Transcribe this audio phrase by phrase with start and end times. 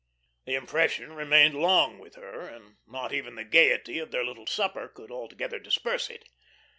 [0.45, 4.87] The impression remained long with her, and not even the gaiety of their little supper
[4.87, 6.27] could altogether disperse it.